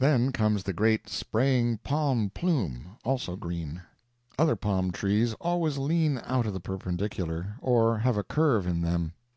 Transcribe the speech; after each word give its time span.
Then 0.00 0.32
comes 0.32 0.64
the 0.64 0.72
great, 0.72 1.08
spraying 1.08 1.78
palm 1.84 2.30
plume, 2.34 2.98
also 3.04 3.36
green. 3.36 3.80
Other 4.36 4.56
palm 4.56 4.90
trees 4.90 5.34
always 5.34 5.78
lean 5.78 6.20
out 6.24 6.46
of 6.46 6.52
the 6.52 6.58
perpendicular, 6.58 7.54
or 7.60 7.98
have 7.98 8.16
a 8.16 8.24
curve 8.24 8.66
in 8.66 8.80
them. 8.80 9.12